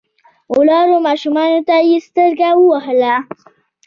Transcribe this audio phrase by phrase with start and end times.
[0.55, 3.15] ولاړو ماشومانو ته يې سترګه ووهله.